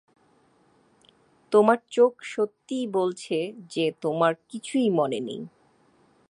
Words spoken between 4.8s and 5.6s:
মনে নেই।